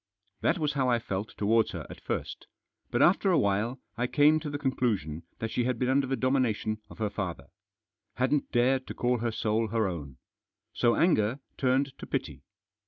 That 0.41 0.57
was 0.57 0.73
how 0.73 0.89
I 0.89 0.97
felt 0.97 1.37
towards 1.37 1.73
her 1.73 1.85
at 1.87 2.01
first. 2.01 2.47
But 2.89 3.03
after 3.03 3.29
a 3.29 3.37
while 3.37 3.79
I 3.99 4.07
came 4.07 4.39
to 4.39 4.49
the 4.49 4.57
conclusion 4.57 5.21
that 5.37 5.51
she 5.51 5.65
had 5.65 5.77
been 5.77 5.89
under 5.89 6.07
the 6.07 6.15
domination 6.15 6.79
of 6.89 6.97
her 6.97 7.11
father. 7.11 7.49
Hadn't 8.15 8.51
dared 8.51 8.87
to 8.87 8.95
call 8.95 9.19
her 9.19 9.31
soul 9.31 9.67
her 9.67 9.87
own. 9.87 10.17
So 10.73 10.95
anger 10.95 11.39
turned 11.55 11.95
to 11.99 12.07
pity. 12.07 12.41